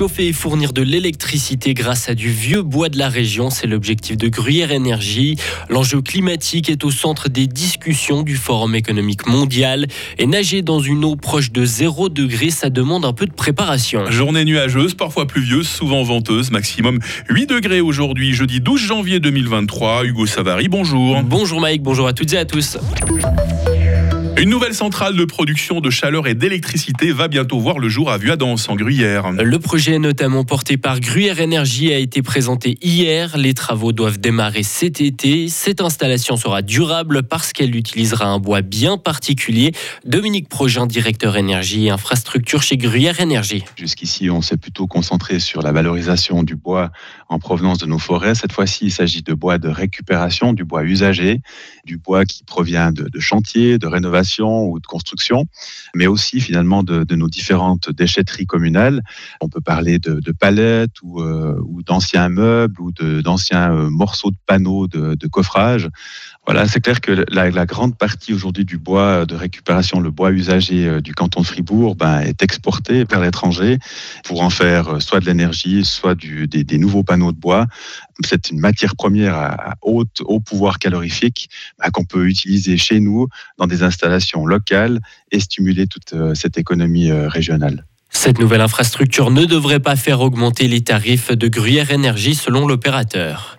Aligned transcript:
chauffer 0.00 0.28
et 0.28 0.32
fournir 0.32 0.72
de 0.72 0.80
l'électricité 0.80 1.74
grâce 1.74 2.08
à 2.08 2.14
du 2.14 2.30
vieux 2.30 2.62
bois 2.62 2.88
de 2.88 2.96
la 2.96 3.10
région. 3.10 3.50
C'est 3.50 3.66
l'objectif 3.66 4.16
de 4.16 4.28
Gruyère 4.28 4.72
Énergie. 4.72 5.36
L'enjeu 5.68 6.00
climatique 6.00 6.70
est 6.70 6.84
au 6.84 6.90
centre 6.90 7.28
des 7.28 7.46
discussions 7.46 8.22
du 8.22 8.36
Forum 8.36 8.74
économique 8.74 9.26
mondial. 9.26 9.88
Et 10.16 10.26
nager 10.26 10.62
dans 10.62 10.80
une 10.80 11.04
eau 11.04 11.16
proche 11.16 11.52
de 11.52 11.66
0 11.66 12.08
degré, 12.08 12.48
ça 12.48 12.70
demande 12.70 13.04
un 13.04 13.12
peu 13.12 13.26
de 13.26 13.32
préparation. 13.32 14.10
Journée 14.10 14.46
nuageuse, 14.46 14.94
parfois 14.94 15.26
pluvieuse, 15.26 15.68
souvent 15.68 16.02
venteuse, 16.02 16.50
maximum 16.50 16.98
8 17.28 17.50
degrés 17.50 17.82
aujourd'hui, 17.82 18.32
jeudi 18.32 18.60
12 18.60 18.80
janvier 18.80 19.20
2023. 19.20 20.06
Hugo 20.06 20.24
Savary, 20.24 20.68
bonjour. 20.68 21.20
Bonjour 21.24 21.60
Mike, 21.60 21.82
bonjour 21.82 22.06
à 22.06 22.14
toutes 22.14 22.32
et 22.32 22.38
à 22.38 22.46
tous. 22.46 22.78
Une 24.40 24.48
nouvelle 24.48 24.72
centrale 24.72 25.16
de 25.16 25.24
production 25.26 25.82
de 25.82 25.90
chaleur 25.90 26.26
et 26.26 26.32
d'électricité 26.32 27.12
va 27.12 27.28
bientôt 27.28 27.60
voir 27.60 27.78
le 27.78 27.90
jour 27.90 28.10
à 28.10 28.16
Vuadens, 28.16 28.56
en 28.68 28.74
Gruyère. 28.74 29.32
Le 29.32 29.58
projet, 29.58 29.98
notamment 29.98 30.44
porté 30.44 30.78
par 30.78 30.98
Gruyère 30.98 31.40
Énergie, 31.40 31.92
a 31.92 31.98
été 31.98 32.22
présenté 32.22 32.78
hier. 32.80 33.36
Les 33.36 33.52
travaux 33.52 33.92
doivent 33.92 34.18
démarrer 34.18 34.62
cet 34.62 35.02
été. 35.02 35.48
Cette 35.48 35.82
installation 35.82 36.38
sera 36.38 36.62
durable 36.62 37.22
parce 37.22 37.52
qu'elle 37.52 37.76
utilisera 37.76 38.28
un 38.28 38.38
bois 38.38 38.62
bien 38.62 38.96
particulier. 38.96 39.72
Dominique 40.06 40.48
Progin, 40.48 40.86
directeur 40.86 41.36
énergie 41.36 41.88
et 41.88 41.90
infrastructure 41.90 42.62
chez 42.62 42.78
Gruyère 42.78 43.20
Énergie. 43.20 43.64
Jusqu'ici, 43.76 44.30
on 44.30 44.40
s'est 44.40 44.56
plutôt 44.56 44.86
concentré 44.86 45.38
sur 45.38 45.60
la 45.60 45.70
valorisation 45.70 46.44
du 46.44 46.56
bois 46.56 46.92
en 47.28 47.38
provenance 47.38 47.76
de 47.76 47.84
nos 47.84 47.98
forêts. 47.98 48.34
Cette 48.34 48.52
fois-ci, 48.52 48.86
il 48.86 48.90
s'agit 48.90 49.20
de 49.20 49.34
bois 49.34 49.58
de 49.58 49.68
récupération, 49.68 50.54
du 50.54 50.64
bois 50.64 50.82
usagé, 50.82 51.42
du 51.84 51.98
bois 51.98 52.24
qui 52.24 52.42
provient 52.42 52.90
de, 52.90 53.06
de 53.06 53.20
chantiers, 53.20 53.76
de 53.76 53.86
rénovation 53.86 54.29
ou 54.38 54.78
de 54.78 54.86
construction, 54.86 55.46
mais 55.94 56.06
aussi 56.06 56.40
finalement 56.40 56.82
de, 56.82 57.14
nos 57.14 57.28
différentes 57.28 57.90
déchetteries 57.90 58.46
communales. 58.46 59.02
On 59.40 59.48
peut 59.48 59.60
parler 59.60 59.98
de, 59.98 60.32
palettes 60.32 61.02
ou, 61.02 61.20
euh, 61.20 61.60
ou 61.66 61.82
d'anciens 61.82 62.28
meubles 62.28 62.80
ou 62.80 62.92
d'anciens 62.92 63.72
euh, 63.72 63.90
morceaux 63.90 64.30
de 64.30 64.36
panneaux 64.46 64.86
de, 64.86 65.26
coffrage. 65.30 65.88
Voilà, 66.46 66.66
c'est 66.66 66.80
clair 66.80 67.00
que 67.00 67.24
la, 67.28 67.66
grande 67.66 67.96
partie 67.96 68.32
aujourd'hui 68.32 68.64
du 68.64 68.78
bois 68.78 69.26
de 69.26 69.34
récupération, 69.34 70.00
le 70.00 70.10
bois 70.10 70.30
usagé 70.30 70.86
euh, 70.86 71.00
du 71.00 71.14
canton 71.14 71.42
de 71.42 71.46
Fribourg, 71.46 71.94
ben, 71.94 72.20
est 72.20 72.42
exporté 72.42 73.04
vers 73.04 73.20
l'étranger 73.20 73.78
pour 74.24 74.42
en 74.42 74.50
faire 74.50 75.00
soit 75.00 75.20
de 75.20 75.26
l'énergie, 75.26 75.84
soit 75.84 76.14
des, 76.14 76.78
nouveaux 76.78 77.04
panneaux 77.04 77.32
de 77.32 77.38
bois. 77.38 77.66
C'est 78.24 78.50
une 78.50 78.60
matière 78.60 78.96
première 78.96 79.34
à, 79.34 79.74
haute, 79.82 80.22
haut 80.24 80.40
pouvoir 80.40 80.78
calorifique 80.78 81.50
ben, 81.78 81.90
qu'on 81.90 82.04
peut 82.04 82.26
utiliser 82.26 82.76
chez 82.76 83.00
nous 83.00 83.28
dans 83.58 83.66
des 83.66 83.82
installations 83.82 84.19
locale 84.46 85.00
et 85.30 85.40
stimuler 85.40 85.86
toute 85.86 86.12
euh, 86.12 86.34
cette 86.34 86.58
économie 86.58 87.10
euh, 87.10 87.28
régionale. 87.28 87.84
Cette 88.12 88.38
nouvelle 88.38 88.60
infrastructure 88.60 89.30
ne 89.30 89.44
devrait 89.44 89.80
pas 89.80 89.96
faire 89.96 90.20
augmenter 90.20 90.68
les 90.68 90.82
tarifs 90.82 91.30
de 91.30 91.48
Gruyère 91.48 91.90
Énergie 91.90 92.34
selon 92.34 92.66
l'opérateur. 92.66 93.56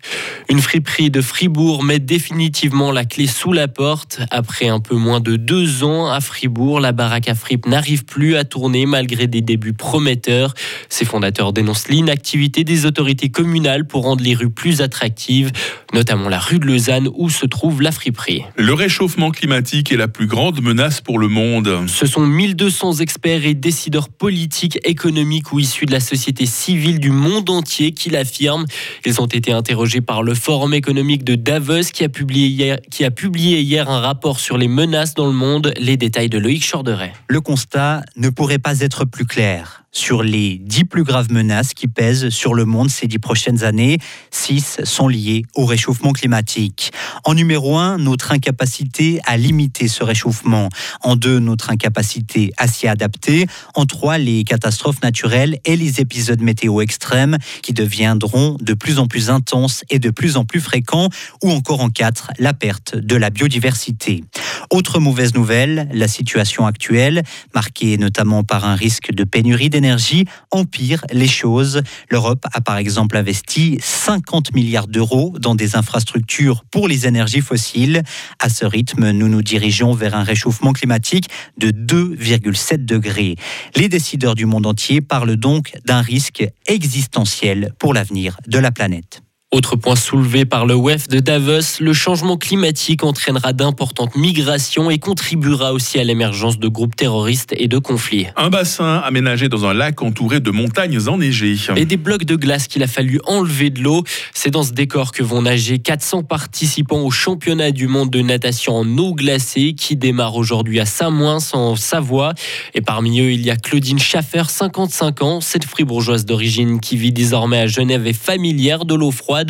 Une 0.50 0.60
friperie 0.60 1.10
de 1.10 1.22
Fribourg 1.22 1.82
met 1.82 2.00
définitivement 2.00 2.92
la 2.92 3.06
clé 3.06 3.26
sous 3.26 3.54
la 3.54 3.70
porte. 3.70 4.20
Après 4.32 4.68
un 4.68 4.82
peu 4.82 4.96
moins 4.96 5.22
de 5.22 5.38
deux 5.38 5.86
ans 5.86 6.12
à 6.12 6.20
Fribourg, 6.20 6.82
la 6.82 6.92
baraque 6.92 7.30
à 7.30 7.36
fripe 7.36 7.68
n'arrive 7.68 8.04
plus 8.04 8.36
à 8.36 8.44
tourner 8.44 8.86
malgré 8.86 9.28
des 9.28 9.40
débuts 9.40 9.72
prometteurs. 9.72 10.54
Ses 10.90 11.06
fondateurs 11.06 11.54
dénoncent 11.54 11.88
l'inactivité 11.88 12.66
des 12.66 12.86
autorités 12.86 13.30
communales 13.30 13.88
pour 13.88 14.04
rendre 14.04 14.24
les 14.24 14.36
rues 14.36 14.50
plus 14.50 14.82
attractives, 14.82 15.52
notamment 15.94 16.28
la 16.28 16.40
rue 16.40 16.60
de 16.60 16.66
Lausanne 16.66 17.08
où 17.16 17.30
se 17.30 17.46
trouve 17.46 17.82
la 17.82 17.94
friperie. 17.94 18.44
Le 18.58 18.74
réchauffement 18.74 19.32
climatique 19.32 19.94
est 19.94 19.98
la 19.98 20.10
plus 20.10 20.28
grande 20.28 20.62
menace 20.62 21.00
pour 21.00 21.18
le 21.18 21.30
monde. 21.30 21.86
Ce 21.88 22.06
sont 22.06 22.28
1200 22.28 22.96
experts 22.96 23.46
et 23.46 23.54
décideurs 23.54 24.10
politiques, 24.10 24.41
économiques 24.84 25.52
ou 25.52 25.60
issus 25.60 25.86
de 25.86 25.92
la 25.92 26.00
société 26.00 26.46
civile 26.46 27.00
du 27.00 27.12
monde 27.12 27.50
entier 27.50 27.92
qui 27.92 28.10
l'affirment. 28.10 28.66
Ils 29.06 29.22
ont 29.22 29.26
été 29.26 29.52
interrogés 29.52 30.02
par 30.02 30.24
le 30.24 30.34
Forum 30.34 30.74
économique 30.74 31.24
de 31.24 31.36
Davos 31.36 31.92
qui 31.94 32.04
a 32.04 32.10
publié 32.10 32.48
hier, 32.48 32.78
qui 32.90 33.06
a 33.06 33.12
publié 33.12 33.62
hier 33.62 33.90
un 33.90 34.00
rapport 34.00 34.40
sur 34.40 34.58
les 34.58 34.68
menaces 34.68 35.14
dans 35.14 35.28
le 35.28 35.34
monde. 35.34 35.74
Les 35.80 35.98
détails 35.98 36.30
de 36.30 36.38
Loïc 36.38 36.70
Chorderet. 36.70 37.14
Le 37.28 37.42
constat 37.42 38.04
ne 38.16 38.30
pourrait 38.30 38.60
pas 38.60 38.80
être 38.80 39.06
plus 39.06 39.26
clair 39.26 39.82
sur 39.92 40.24
les 40.24 40.58
dix 40.58 40.86
plus 40.86 41.04
graves 41.04 41.32
menaces 41.32 41.74
qui 41.74 41.88
pèsent 41.88 42.30
sur 42.30 42.54
le 42.54 42.66
monde 42.66 42.90
ces 42.90 43.08
dix 43.08 43.20
prochaines 43.20 43.64
années. 43.64 43.98
Six 44.32 44.82
sont 44.84 45.08
liées 45.08 45.44
au 45.56 45.66
réchauffement 45.66 46.14
climatique. 46.14 46.92
En 47.24 47.34
numéro 47.34 47.78
un, 47.78 47.98
notre 47.98 48.32
incapacité 48.32 49.20
à 49.26 49.38
limiter 49.38 49.88
ce 49.88 50.04
réchauffement. 50.04 50.70
En 51.02 51.16
deux, 51.16 51.40
notre 51.40 51.70
incapacité 51.70 52.52
à 52.58 52.68
s'y 52.68 52.88
adapter. 52.88 53.48
En 53.76 53.86
trois, 53.86 54.18
les 54.18 54.44
catastrophes 54.44 55.02
naturelles 55.02 55.60
et 55.66 55.76
les 55.76 56.00
épisodes 56.00 56.42
météo 56.42 56.82
extrêmes 56.82 57.38
qui 57.62 57.74
deviendront 57.74 58.58
de 58.62 58.74
plus 58.74 59.00
en 59.00 59.08
plus 59.08 59.30
intenses 59.30 59.84
et 59.90 60.00
de 60.00 60.10
plus 60.10 60.38
en 60.38 60.46
plus 60.46 60.62
fréquents. 60.62 61.10
Ou 61.44 61.52
encore 61.52 61.82
en 61.82 61.90
quatre, 61.90 62.32
la 62.40 62.54
perte 62.54 62.96
de 62.96 63.16
la 63.16 63.30
biodiversité. 63.30 64.24
Autre 64.72 65.02
mauvaise 65.02 65.36
nouvelle, 65.36 65.90
la 65.92 66.08
situation 66.08 66.66
actuelle, 66.66 67.24
marquée 67.54 67.98
notamment 67.98 68.46
par 68.46 68.64
un 68.64 68.76
risque 68.76 69.12
de 69.12 69.26
pénurie 69.26 69.70
d'énergie, 69.70 70.24
empire 70.50 71.04
les 71.12 71.28
choses. 71.28 71.82
L'Europe 72.10 72.46
a 72.54 72.62
par 72.62 72.78
exemple 72.78 73.18
investi 73.18 73.78
50 73.82 74.56
milliards 74.56 74.88
d'euros 74.88 75.36
dans 75.38 75.56
des 75.56 75.76
infrastructures 75.76 76.64
pour 76.72 76.88
les 76.88 77.06
énergies 77.06 77.42
fossiles. 77.42 78.02
À 78.40 78.48
ce 78.48 78.64
rythme, 78.64 79.12
nous 79.12 79.28
nous 79.28 79.42
dirigeons 79.42 79.94
vers 79.94 80.16
un 80.16 80.24
réchauffement 80.24 80.72
climatique 80.72 81.28
de 81.58 81.72
2,7 81.72 82.86
degrés. 82.86 83.36
Les 83.76 83.90
décideurs 83.90 84.36
du 84.36 84.46
monde 84.46 84.66
entier 84.66 85.02
parlent 85.02 85.36
donc 85.36 85.74
d'un 85.86 86.02
risque 86.02 86.48
existentiel 86.68 87.74
pour 87.78 87.94
l'avenir 87.94 88.38
de 88.48 88.58
la 88.58 88.72
planète. 88.72 89.22
Autre 89.54 89.76
point 89.76 89.98
soulevé 89.98 90.46
par 90.46 90.66
le 90.66 90.76
WEF 90.76 91.10
de 91.10 91.20
Davos, 91.20 91.82
le 91.82 91.92
changement 91.92 92.38
climatique 92.38 93.04
entraînera 93.04 93.52
d'importantes 93.52 94.16
migrations 94.16 94.90
et 94.90 94.98
contribuera 94.98 95.74
aussi 95.74 96.00
à 96.00 96.06
l'émergence 96.06 96.58
de 96.58 96.70
groupes 96.70 96.96
terroristes 96.96 97.54
et 97.58 97.68
de 97.68 97.78
conflits. 97.78 98.28
Un 98.38 98.50
bassin 98.50 99.02
aménagé 99.04 99.50
dans 99.50 99.66
un 99.66 99.74
lac 99.74 100.02
entouré 100.02 100.40
de 100.40 100.52
montagnes 100.52 101.10
enneigées. 101.10 101.58
Et 101.76 101.84
des 101.84 101.98
blocs 101.98 102.24
de 102.24 102.38
glace 102.38 102.70
qu'il 102.70 102.82
a 102.82 102.88
fallu 102.88 103.20
enlever 103.26 103.70
de 103.72 103.82
l'eau. 103.82 104.06
C'est 104.34 104.52
dans 104.52 104.64
ce 104.64 104.72
décor 104.72 105.12
que 105.12 105.22
vont 105.22 105.42
nager 105.42 105.80
400 105.80 106.24
participants 106.24 107.02
au 107.02 107.12
championnat 107.12 107.72
du 107.72 107.90
monde 107.90 108.10
de 108.10 108.22
natation 108.22 108.78
en 108.78 108.98
eau 108.98 109.14
glacée 109.14 109.74
qui 109.74 109.98
démarre 109.98 110.38
aujourd'hui 110.38 110.80
à 110.80 110.86
Saint-Moins 110.86 111.40
en 111.52 111.76
Savoie. 111.76 112.36
Et 112.74 112.80
parmi 112.80 113.20
eux, 113.20 113.34
il 113.34 113.46
y 113.46 113.52
a 113.52 113.58
Claudine 113.58 114.00
Schaffer, 114.00 114.44
55 114.48 115.22
ans, 115.24 115.42
cette 115.42 115.66
fribourgeoise 115.66 116.24
d'origine 116.24 116.80
qui 116.80 116.96
vit 116.96 117.12
désormais 117.12 117.60
à 117.60 117.68
Genève 117.68 118.08
et 118.08 118.14
familière 118.14 118.86
de 118.86 118.96
l'eau 118.96 119.12
froide. 119.12 119.41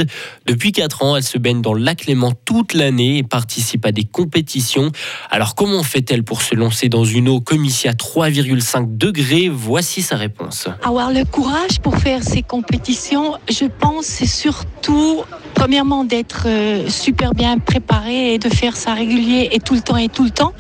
Depuis 0.46 0.72
4 0.72 1.04
ans, 1.04 1.16
elle 1.16 1.24
se 1.24 1.38
baigne 1.38 1.62
dans 1.62 1.74
le 1.74 1.82
lac 1.82 2.06
toute 2.46 2.74
l'année 2.74 3.18
et 3.18 3.24
participe 3.24 3.86
à 3.86 3.92
des 3.92 4.04
compétitions. 4.04 4.92
Alors 5.30 5.56
comment 5.56 5.84
fait-elle 5.84 6.24
pour 6.24 6.42
se 6.42 6.56
lancer 6.56 6.90
dans 6.90 7.06
une 7.06 7.30
eau 7.30 7.42
comme 7.42 7.66
ici 7.66 7.88
à 7.88 7.94
3,5 7.94 8.98
degrés? 8.98 9.50
Voici 9.50 10.02
sa 10.02 10.16
réponse. 10.16 10.68
Avoir 10.84 11.12
le 11.12 11.26
courage 11.26 11.80
pour 11.82 11.98
faire 11.98 12.24
ces 12.24 12.42
compétitions, 12.42 13.36
je 13.50 13.66
pense, 13.66 14.06
c'est 14.06 14.26
surtout 14.26 15.24
premièrement 15.54 16.04
d'être 16.04 16.46
euh, 16.48 16.90
super 16.90 17.34
bien 17.34 17.60
préparé 17.60 18.34
et 18.34 18.40
de 18.40 18.50
faire 18.50 18.76
ça 18.76 18.94
régulier 18.94 19.50
et 19.52 19.60
tout 19.60 19.76
le 19.76 19.82
temps 19.82 19.98
et 19.98 20.10
tout 20.10 20.24
le 20.24 20.32
temps. 20.32 20.54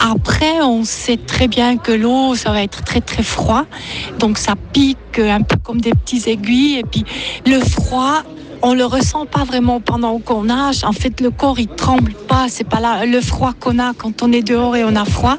Après, 0.00 0.60
on 0.62 0.84
sait 0.84 1.16
très 1.16 1.48
bien 1.48 1.76
que 1.76 1.92
l'eau, 1.92 2.34
ça 2.34 2.50
va 2.50 2.62
être 2.62 2.84
très 2.84 3.00
très 3.00 3.22
froid, 3.22 3.66
donc 4.18 4.38
ça 4.38 4.54
pique 4.72 5.18
un 5.18 5.42
peu 5.42 5.56
comme 5.56 5.80
des 5.80 5.90
petits 5.90 6.22
aiguilles. 6.30 6.78
Et 6.78 6.84
puis 6.84 7.04
le 7.46 7.60
froid, 7.60 8.22
on 8.62 8.74
le 8.74 8.84
ressent 8.84 9.26
pas 9.26 9.44
vraiment 9.44 9.80
pendant 9.80 10.18
qu'on 10.18 10.44
nage. 10.44 10.84
En 10.84 10.92
fait, 10.92 11.20
le 11.20 11.30
corps 11.30 11.58
il 11.58 11.68
tremble 11.68 12.12
pas. 12.28 12.46
C'est 12.48 12.68
pas 12.68 12.80
là 12.80 13.04
le 13.04 13.20
froid 13.20 13.52
qu'on 13.58 13.78
a 13.78 13.92
quand 13.92 14.22
on 14.22 14.32
est 14.32 14.42
dehors 14.42 14.76
et 14.76 14.84
on 14.84 14.96
a 14.96 15.04
froid. 15.04 15.36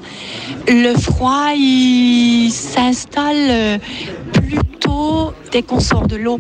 Le 0.68 0.94
froid 0.96 1.52
il 1.56 2.52
s'installe 2.52 3.50
euh, 3.50 3.78
plutôt 4.34 5.34
dès 5.52 5.64
qu'on 5.64 5.80
sort 5.80 6.08
de 6.08 6.18
l'eau. 6.18 6.40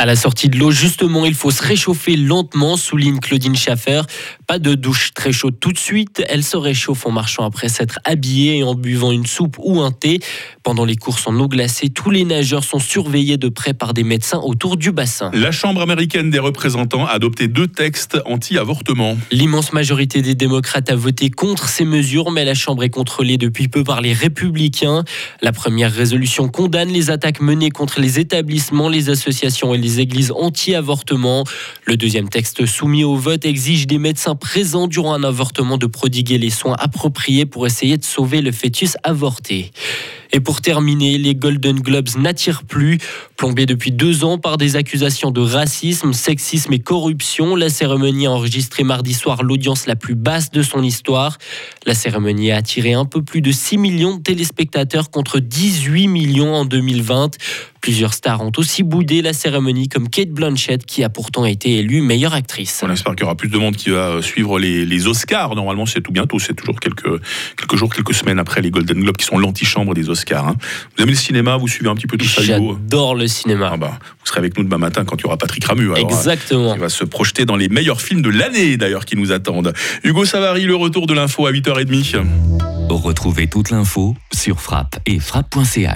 À 0.00 0.06
la 0.06 0.16
sortie 0.16 0.48
de 0.48 0.56
l'eau, 0.56 0.70
justement, 0.70 1.26
il 1.26 1.34
faut 1.34 1.50
se 1.50 1.62
réchauffer 1.62 2.16
lentement, 2.16 2.78
souligne 2.78 3.18
Claudine 3.18 3.54
Schaffer. 3.54 4.00
Pas 4.46 4.58
de 4.58 4.74
douche 4.74 5.12
très 5.12 5.30
chaude 5.30 5.60
tout 5.60 5.72
de 5.72 5.78
suite. 5.78 6.22
Elle 6.26 6.42
se 6.42 6.56
réchauffe 6.56 7.04
en 7.04 7.10
marchant 7.10 7.44
après 7.44 7.68
s'être 7.68 7.98
habillée 8.06 8.56
et 8.56 8.62
en 8.62 8.74
buvant 8.74 9.12
une 9.12 9.26
soupe 9.26 9.58
ou 9.58 9.82
un 9.82 9.90
thé. 9.90 10.20
Pendant 10.62 10.86
les 10.86 10.96
courses 10.96 11.26
en 11.26 11.38
eau 11.38 11.48
glacée, 11.48 11.90
tous 11.90 12.08
les 12.08 12.24
nageurs 12.24 12.64
sont 12.64 12.78
surveillés 12.78 13.36
de 13.36 13.50
près 13.50 13.74
par 13.74 13.92
des 13.92 14.02
médecins 14.02 14.38
autour 14.38 14.78
du 14.78 14.90
bassin. 14.90 15.30
La 15.34 15.52
Chambre 15.52 15.82
américaine 15.82 16.30
des 16.30 16.38
représentants 16.38 17.04
a 17.04 17.10
adopté 17.10 17.46
deux 17.46 17.66
textes 17.66 18.16
anti-avortement. 18.24 19.18
L'immense 19.30 19.74
majorité 19.74 20.22
des 20.22 20.34
démocrates 20.34 20.88
a 20.88 20.96
voté 20.96 21.28
contre 21.28 21.68
ces 21.68 21.84
mesures, 21.84 22.30
mais 22.30 22.46
la 22.46 22.54
Chambre 22.54 22.84
est 22.84 22.88
contrôlée 22.88 23.36
depuis 23.36 23.68
peu 23.68 23.84
par 23.84 24.00
les 24.00 24.14
républicains. 24.14 25.04
La 25.42 25.52
première 25.52 25.92
résolution 25.92 26.48
condamne 26.48 26.88
les 26.88 27.10
attaques 27.10 27.42
menées 27.42 27.70
contre 27.70 28.00
les 28.00 28.18
établissements, 28.18 28.88
les 28.88 29.10
associations 29.10 29.74
et 29.74 29.78
les 29.78 29.89
églises 29.98 30.32
anti-avortement. 30.32 31.44
Le 31.84 31.96
deuxième 31.96 32.28
texte 32.28 32.66
soumis 32.66 33.04
au 33.04 33.16
vote 33.16 33.44
exige 33.44 33.86
des 33.86 33.98
médecins 33.98 34.36
présents 34.36 34.86
durant 34.86 35.14
un 35.14 35.24
avortement 35.24 35.78
de 35.78 35.86
prodiguer 35.86 36.38
les 36.38 36.50
soins 36.50 36.76
appropriés 36.78 37.46
pour 37.46 37.66
essayer 37.66 37.96
de 37.96 38.04
sauver 38.04 38.40
le 38.40 38.52
fœtus 38.52 38.96
avorté. 39.02 39.72
Et 40.32 40.40
pour 40.40 40.60
terminer, 40.60 41.18
les 41.18 41.34
Golden 41.34 41.80
Globes 41.80 42.08
n'attirent 42.16 42.64
plus. 42.64 42.98
Plombés 43.36 43.66
depuis 43.66 43.90
deux 43.90 44.24
ans 44.24 44.38
par 44.38 44.58
des 44.58 44.76
accusations 44.76 45.30
de 45.30 45.40
racisme, 45.40 46.12
sexisme 46.12 46.72
et 46.72 46.78
corruption, 46.78 47.56
la 47.56 47.68
cérémonie 47.68 48.26
a 48.26 48.30
enregistré 48.30 48.84
mardi 48.84 49.14
soir 49.14 49.42
l'audience 49.42 49.86
la 49.86 49.96
plus 49.96 50.14
basse 50.14 50.50
de 50.50 50.62
son 50.62 50.82
histoire. 50.82 51.38
La 51.86 51.94
cérémonie 51.94 52.52
a 52.52 52.56
attiré 52.56 52.92
un 52.92 53.06
peu 53.06 53.22
plus 53.22 53.40
de 53.40 53.50
6 53.50 53.78
millions 53.78 54.16
de 54.16 54.22
téléspectateurs 54.22 55.10
contre 55.10 55.40
18 55.40 56.06
millions 56.08 56.54
en 56.54 56.64
2020. 56.64 57.36
Plusieurs 57.80 58.12
stars 58.12 58.42
ont 58.42 58.52
aussi 58.58 58.82
boudé 58.82 59.22
la 59.22 59.32
cérémonie, 59.32 59.88
comme 59.88 60.10
Kate 60.10 60.28
Blanchett, 60.28 60.84
qui 60.84 61.02
a 61.02 61.08
pourtant 61.08 61.46
été 61.46 61.78
élue 61.78 62.02
meilleure 62.02 62.34
actrice. 62.34 62.82
On 62.86 62.90
espère 62.90 63.14
qu'il 63.14 63.22
y 63.22 63.24
aura 63.24 63.36
plus 63.36 63.48
de 63.48 63.56
monde 63.56 63.74
qui 63.74 63.88
va 63.88 64.20
suivre 64.20 64.58
les, 64.58 65.06
Oscars. 65.06 65.54
Normalement, 65.54 65.86
c'est 65.86 66.02
tout 66.02 66.12
bientôt. 66.12 66.38
C'est 66.38 66.52
toujours 66.52 66.78
quelques 66.78 67.20
jours, 67.74 67.92
quelques 67.92 68.12
semaines 68.12 68.38
après 68.38 68.60
les 68.60 68.70
Golden 68.70 69.00
Globes, 69.00 69.16
qui 69.16 69.24
sont 69.24 69.38
l'antichambre 69.38 69.94
des 69.94 70.10
Oscars. 70.10 70.19
Hein. 70.46 70.56
Vous 70.96 71.02
aimez 71.02 71.12
le 71.12 71.18
cinéma 71.18 71.56
Vous 71.56 71.68
suivez 71.68 71.88
un 71.88 71.94
petit 71.94 72.06
peu 72.06 72.16
tout 72.16 72.26
ça, 72.26 72.42
J'adore 72.42 73.14
le 73.14 73.26
cinéma. 73.26 73.70
Ah 73.72 73.76
bah, 73.76 73.98
vous 74.00 74.26
serez 74.26 74.38
avec 74.38 74.56
nous 74.56 74.64
demain 74.64 74.78
matin 74.78 75.04
quand 75.04 75.16
il 75.16 75.22
y 75.22 75.26
aura 75.26 75.36
Patrick 75.36 75.64
Ramu. 75.64 75.90
Exactement. 75.96 76.74
Il 76.74 76.80
va 76.80 76.88
se 76.88 77.04
projeter 77.04 77.44
dans 77.44 77.56
les 77.56 77.68
meilleurs 77.68 78.00
films 78.00 78.22
de 78.22 78.30
l'année, 78.30 78.76
d'ailleurs, 78.76 79.04
qui 79.04 79.16
nous 79.16 79.32
attendent. 79.32 79.72
Hugo 80.04 80.24
Savary, 80.24 80.64
le 80.64 80.76
retour 80.76 81.06
de 81.06 81.14
l'info 81.14 81.46
à 81.46 81.52
8h30. 81.52 82.24
Retrouvez 82.88 83.46
toute 83.46 83.70
l'info 83.70 84.16
sur 84.32 84.60
frappe 84.60 84.98
et 85.06 85.20
frappe.ch. 85.20 85.88